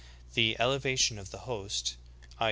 [0.31, 1.95] "'^ The "elevation of the host,"
[2.35, 2.39] i.